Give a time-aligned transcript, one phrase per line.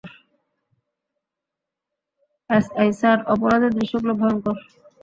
[2.49, 4.55] SI sir, অপরাধের দৃশ্যগুলো ভয়ংকর।